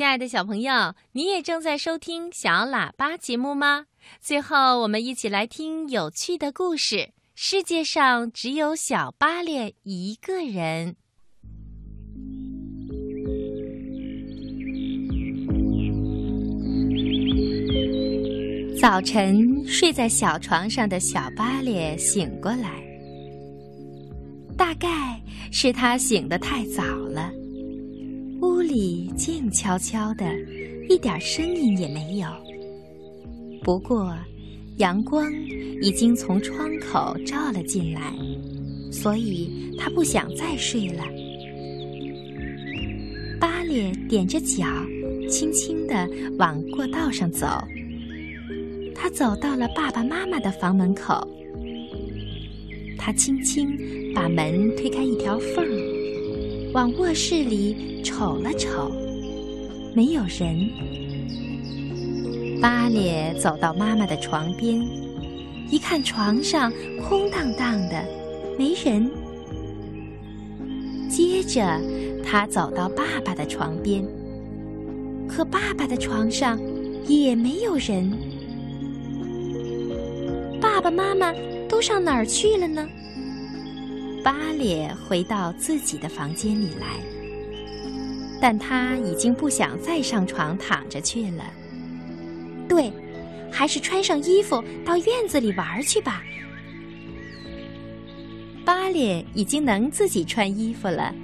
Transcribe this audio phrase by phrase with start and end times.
[0.00, 3.84] 亲爱的小朋友，你也正在收听小喇叭节目吗？
[4.18, 7.10] 最后，我们一起来听有趣的故事。
[7.34, 10.96] 世界上只有小巴列一个人。
[18.80, 22.82] 早晨，睡在小床上的小巴列醒过来，
[24.56, 25.20] 大概
[25.52, 27.30] 是他醒得太早了。
[28.42, 30.24] 屋里静悄悄的，
[30.88, 32.28] 一点声音也没有。
[33.62, 34.16] 不过，
[34.78, 35.30] 阳光
[35.82, 38.14] 已经从窗口照了进来，
[38.90, 41.04] 所以他不想再睡了。
[43.38, 44.66] 巴列踮着脚，
[45.28, 47.46] 轻轻地往过道上走。
[48.94, 51.28] 他走到了爸爸妈妈的房门口，
[52.96, 53.76] 他轻轻
[54.14, 55.89] 把门推开一条缝儿。
[56.72, 58.92] 往卧室里瞅了瞅，
[59.92, 60.70] 没有人。
[62.60, 64.80] 巴列走到妈妈的床边，
[65.68, 68.04] 一看床上空荡荡的，
[68.56, 69.10] 没人。
[71.08, 71.80] 接着，
[72.24, 74.04] 他走到爸爸的床边，
[75.26, 76.60] 可爸爸的床上
[77.04, 78.12] 也没有人。
[80.60, 81.34] 爸爸妈妈
[81.68, 82.88] 都上哪儿去了呢？
[84.22, 86.86] 巴列回到自己的房间里来，
[88.40, 91.44] 但他已经不想再上床躺着去了。
[92.68, 92.92] 对，
[93.50, 96.22] 还是穿上衣服到院子里玩去吧。
[98.64, 101.14] 巴列已经能自己穿衣服了，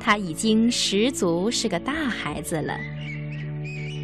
[0.00, 2.78] 他已经十足是个大孩子了。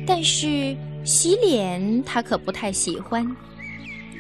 [0.07, 3.27] 但是洗脸他可不太喜欢。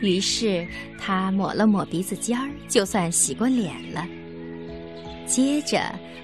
[0.04, 0.66] 于是
[0.98, 4.06] 他抹了抹鼻子尖儿，就算洗过脸了。
[5.26, 5.80] 接着，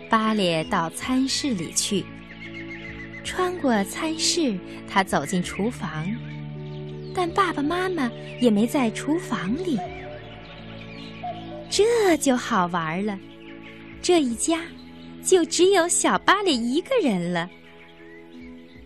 [0.09, 2.05] 巴列到餐室里去。
[3.25, 4.59] 穿过餐室，
[4.89, 6.07] 他走进厨房，
[7.15, 9.79] 但爸爸妈妈也没在厨房里。
[11.69, 13.19] 这就好玩了，
[14.03, 14.63] 这一家
[15.23, 17.49] 就只有小巴列一个人了。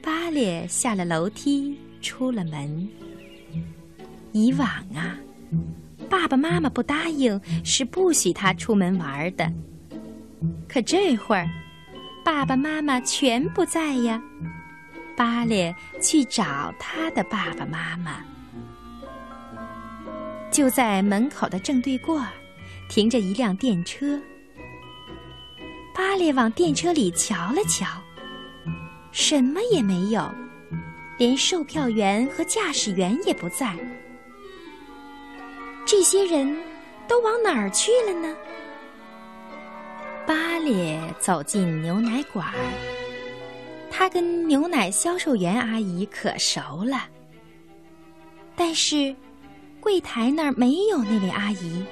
[0.03, 2.89] 巴列下了楼梯，出了门。
[4.35, 5.17] 以往啊，
[6.11, 9.51] 爸爸妈妈不答应是不许他出门玩的。
[10.69, 11.49] 可这会儿，
[12.25, 14.21] 爸爸妈妈全不在呀。
[15.17, 18.25] 巴列去找他的爸爸妈妈，
[20.51, 22.21] 就在门口的正对过，
[22.89, 24.21] 停着一辆电车。
[25.95, 27.87] 巴列往电车里瞧了瞧，
[29.13, 30.29] 什么也没有，
[31.19, 33.77] 连售票员和驾驶员也不在。
[35.97, 36.45] 这些人
[37.07, 38.37] 都往哪儿去了呢？
[40.27, 42.45] 巴列走进牛奶馆
[43.93, 47.05] 他跟牛奶销售员阿姨可熟了。
[48.57, 49.15] 但是，
[49.79, 51.85] 柜台那儿没有那位阿姨，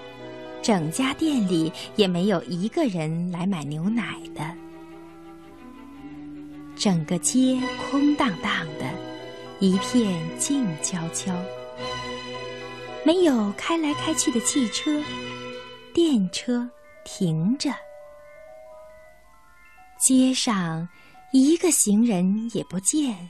[0.61, 4.43] 整家店里也没有一个人来买牛奶的。
[6.75, 7.57] 整个街
[7.89, 8.91] 空荡荡的，
[9.61, 11.33] 一片静悄悄。
[13.05, 15.03] 没有开来开去的汽车，
[15.93, 16.69] 电车
[17.05, 17.75] 停着，
[19.99, 20.89] 街上
[21.33, 23.29] 一个行人也不见。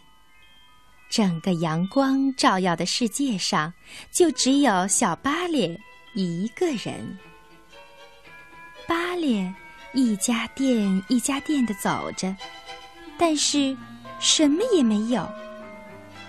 [1.11, 3.73] 整个阳光照耀的世界上，
[4.11, 5.79] 就只有小巴列
[6.15, 7.19] 一个人。
[8.87, 9.55] 巴列
[9.95, 12.35] 一家店一家店的走着，
[13.19, 13.75] 但是
[14.21, 15.27] 什么也没有，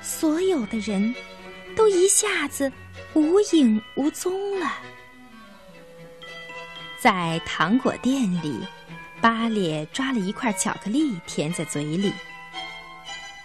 [0.01, 1.13] 所有的人
[1.75, 2.71] 都一下子。
[3.13, 4.67] 无影无踪了。
[6.99, 8.65] 在糖果店里，
[9.21, 12.13] 巴列抓了一块巧克力填在嘴里。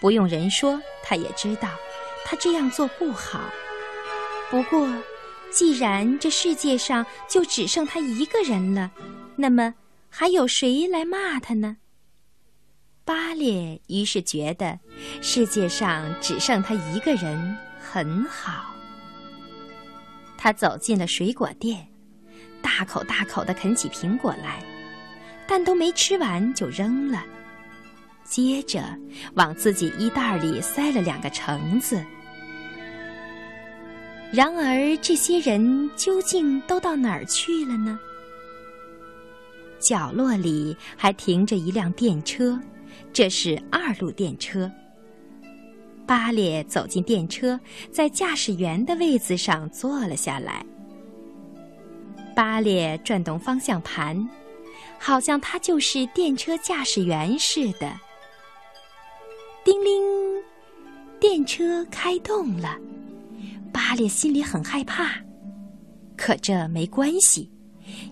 [0.01, 1.69] 不用人说，他也知道，
[2.25, 3.41] 他这样做不好。
[4.49, 4.89] 不过，
[5.51, 8.91] 既然这世界上就只剩他一个人了，
[9.37, 9.75] 那么
[10.09, 11.79] 还有谁来骂他呢？
[13.05, 14.79] 巴列于是觉得，
[15.21, 18.78] 世界上只剩他一个人很好。
[20.39, 21.87] 他走进了水果店，
[22.63, 24.63] 大口大口的啃起苹果来，
[25.47, 27.25] 但都没吃完就扔了。
[28.25, 28.85] 接着
[29.35, 32.03] 往自己衣袋里塞了两个橙子。
[34.31, 37.99] 然而，这些人究竟都到哪儿去了呢？
[39.81, 42.61] 角落里还停着一辆电车，
[43.13, 44.71] 这是二路电车。
[46.09, 47.61] 巴列走进电车，
[47.93, 50.65] 在驾驶员的位子上坐了下来。
[52.35, 54.27] 巴列转动方向盘，
[54.99, 57.93] 好像他就是电车驾驶员似的。
[59.63, 60.03] 叮铃，
[61.21, 62.79] 电车开动了。
[63.71, 65.11] 巴列心里很害怕，
[66.17, 67.51] 可这没关系，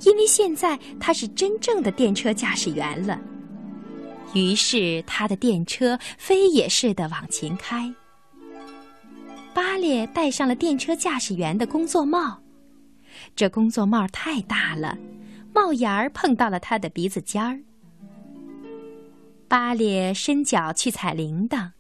[0.03, 3.19] 因为现在他是真正的电车驾驶员了。
[4.37, 7.91] 于是他的电车飞也似的往前开。
[9.55, 12.38] 巴列戴上了电车驾驶员的工作帽，
[13.35, 14.99] 这工作帽太大了，
[15.55, 17.59] 帽檐儿碰到了他的鼻子尖儿。
[19.49, 21.71] 巴列伸脚去踩铃铛，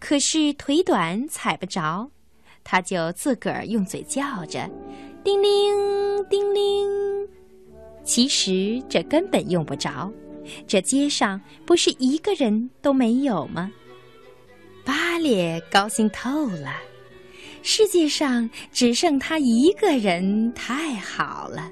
[0.00, 2.10] 可是腿短踩不着，
[2.64, 4.68] 他就自个儿用嘴叫着
[5.22, 6.88] ：“叮铃，叮铃。”
[8.02, 10.12] 其实这根本用不着，
[10.66, 13.70] 这街上不是一个人都没有吗？
[14.84, 16.76] 巴列高兴透了。
[17.62, 21.70] 世界上只剩他一个人，太好了。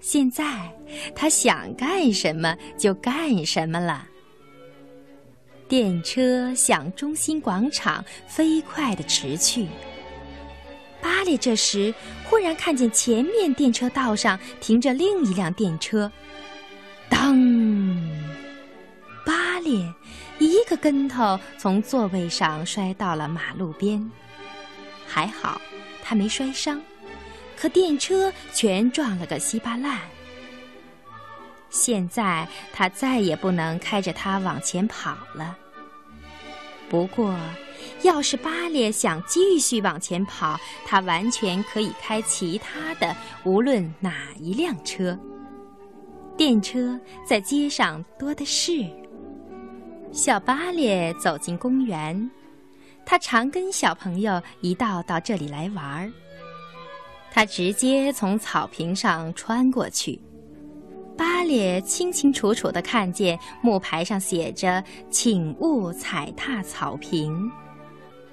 [0.00, 0.70] 现在
[1.14, 4.06] 他想干什么就干什么了。
[5.68, 9.66] 电车向中心广场飞快地驰去。
[11.00, 11.94] 巴列这时
[12.24, 16.10] 忽然看见前面电车道上停着另一辆电车，
[17.08, 17.59] 当！
[20.38, 24.10] 一个跟头从座位上摔到了马路边。
[25.06, 25.60] 还好，
[26.02, 26.80] 他没摔伤，
[27.56, 29.98] 可电车全撞了个稀巴烂。
[31.68, 35.56] 现在他再也不能开着它往前跑了。
[36.88, 37.36] 不过，
[38.02, 45.16] 要是巴列想继续往前跑，他完全可以开其他的，无论哪一辆车。
[46.36, 48.84] 电车在街上多的是。
[50.12, 52.30] 小巴列走进公园。
[53.06, 56.10] 他常跟小朋友一道到这里来玩儿。
[57.30, 60.20] 他直接从草坪上穿过去，
[61.16, 67.50] 巴列清清楚楚地看见木牌上写着“请勿踩踏草坪”。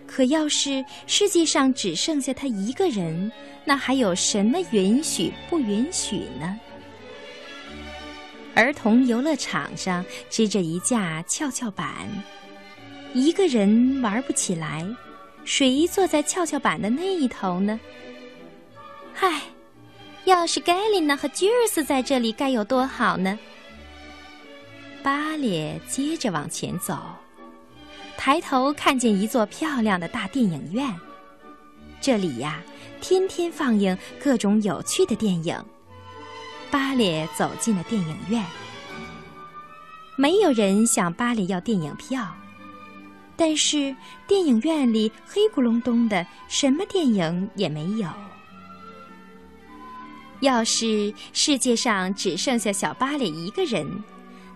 [0.08, 3.32] 可要是世界上只剩下他一个人，
[3.66, 6.60] 那还有什么允许不允许呢？
[8.58, 11.94] 儿童游乐场上支着一架跷跷板。
[13.14, 14.84] 一个人玩不起来，
[15.46, 17.80] 谁坐在跷跷板的那一头呢？
[19.14, 19.42] 嗨，
[20.26, 23.38] 要是盖琳娜和吉尔斯在这里，该有多好呢！
[25.04, 26.98] 巴列接着往前走，
[28.18, 30.92] 抬头看见一座漂亮的大电影院，
[32.02, 32.60] 这里呀，
[33.02, 35.64] 天天放映各种有趣的电影。
[36.72, 38.44] 巴列走进了电影院，
[40.18, 42.28] 没有人向巴列要电影票。
[43.36, 43.96] 但是
[44.28, 48.10] 电影院里黑咕隆咚的，什么电影也没有。
[50.40, 54.04] 要是世界上只剩下小巴列一个人，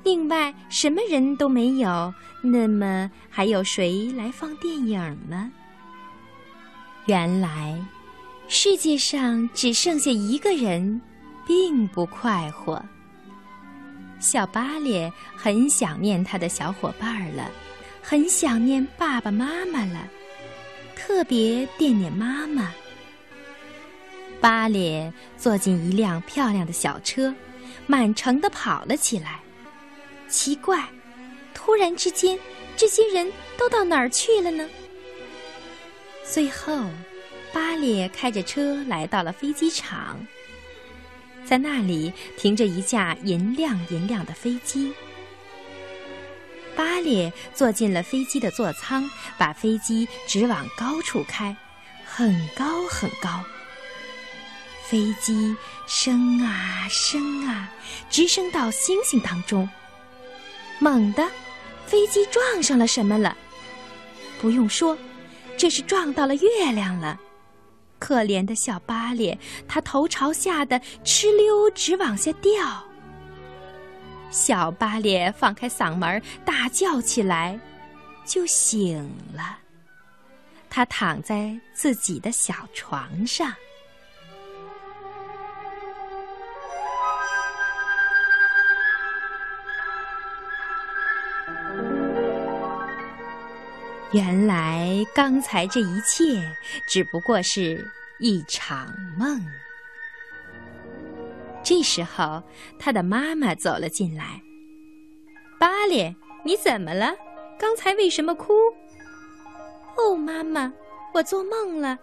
[0.04, 5.00] 另外什么人都没有，那么还有谁来放电影
[5.30, 5.52] 呢？
[7.06, 7.80] 原来，
[8.48, 11.02] 世界上只剩下一个人，
[11.52, 12.82] 并不快活。
[14.22, 17.52] 小巴列很想念他的小伙伴了。
[18.02, 20.08] 很想念爸爸妈妈了，
[20.96, 22.72] 特别惦念妈妈。
[24.40, 27.36] 巴列坐进一辆漂亮的小车，
[27.86, 29.42] 满城的跑了起来。
[30.30, 30.88] 奇怪，
[31.54, 32.40] 突然之间，
[32.78, 34.70] 这些人都到哪儿去了呢？
[36.24, 36.86] 最后，
[37.52, 40.18] 巴列开着车来到了飞机场，
[41.52, 44.94] 在那里停着一架银亮银亮的飞机。
[46.78, 49.04] 巴列坐进了飞机的座舱，
[49.38, 51.54] 把飞机直往高处开，
[52.06, 53.44] 很高很高。
[54.88, 55.54] 飞机
[55.86, 57.70] 升啊升啊，
[58.10, 59.70] 直升到星星当中。
[60.80, 61.30] 猛地，
[61.86, 63.36] 飞机撞上了什么了？
[64.40, 64.98] 不用说，
[65.58, 67.20] 这是撞到了月亮了。
[68.02, 72.52] 可怜的小巴列，他头朝下的哧溜直往下掉。
[74.32, 77.60] 小巴列放开嗓门大叫起来，
[78.26, 78.98] 就醒
[79.32, 79.60] 了。
[80.68, 83.54] 他躺在自己的小床上。
[94.14, 96.42] 原来刚才这一切
[96.86, 97.90] 只不过是
[98.20, 99.42] 一场梦。
[101.64, 102.44] 这时候，
[102.78, 104.42] 他的妈妈走了进来。
[105.58, 106.14] 巴列，
[106.44, 107.16] 你怎么了？
[107.58, 108.54] 刚才为什么哭？
[109.96, 110.74] 哦，妈妈，
[111.14, 111.98] 我做梦了，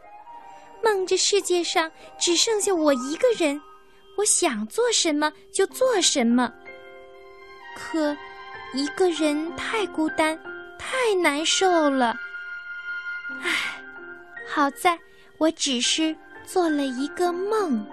[0.82, 3.60] 梦着世界上只剩下我一个人，
[4.16, 6.50] 我想做什么就做什么。
[7.76, 8.16] 可，
[8.72, 10.38] 一个人太孤单，
[10.78, 12.16] 太难受了。
[13.42, 13.50] 唉，
[14.48, 14.98] 好在
[15.38, 16.16] 我只是
[16.46, 17.84] 做了一个梦。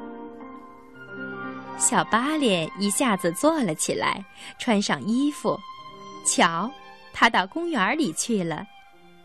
[1.78, 4.24] 小巴脸一下子坐了起来，
[4.58, 5.60] 穿上衣服。
[6.26, 6.72] 瞧，
[7.14, 8.64] 他到公园里去了。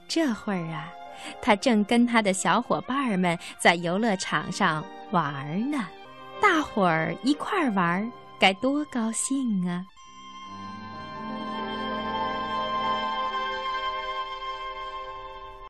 [0.09, 0.89] 这会儿啊，
[1.41, 5.87] 他正跟他的小伙伴们在游乐场上玩呢。
[6.43, 9.85] 大伙儿一块儿玩，该多高兴啊！